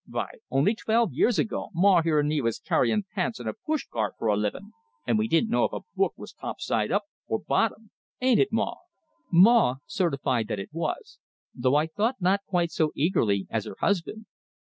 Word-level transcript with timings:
Vy, 0.07 0.25
only 0.49 0.73
twelve 0.73 1.13
years 1.13 1.37
ago, 1.37 1.69
Maw 1.75 2.01
here 2.01 2.19
and 2.19 2.27
me 2.27 2.39
vas 2.39 2.57
carryin' 2.57 3.03
pants 3.13 3.39
in 3.39 3.47
a 3.47 3.53
push 3.53 3.85
cart 3.85 4.15
fer 4.17 4.29
a 4.29 4.35
livin', 4.35 4.71
and 5.05 5.19
we 5.19 5.27
didn't 5.27 5.51
know 5.51 5.63
if 5.65 5.73
a 5.73 5.85
book 5.95 6.15
vas 6.17 6.33
top 6.33 6.59
side 6.59 6.91
up 6.91 7.03
or 7.27 7.37
bottom 7.37 7.91
ain't 8.19 8.39
it, 8.39 8.51
Maw?" 8.51 8.77
Maw 9.31 9.75
certified 9.85 10.47
that 10.47 10.57
it 10.57 10.73
was 10.73 11.19
though 11.53 11.75
I 11.75 11.85
thought 11.85 12.15
not 12.19 12.41
quite 12.47 12.71
so 12.71 12.91
eagerly 12.95 13.45
as 13.51 13.65
her 13.65 13.75
husband. 13.79 14.25